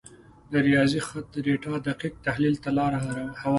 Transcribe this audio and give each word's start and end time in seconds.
د 0.51 0.53
ریاضي 0.67 0.99
خط 1.07 1.25
د 1.33 1.37
ډیټا 1.45 1.73
دقیق 1.87 2.13
تحلیل 2.25 2.55
ته 2.63 2.69
لار 2.77 2.91
هواره 3.01 3.25
کړه. 3.37 3.49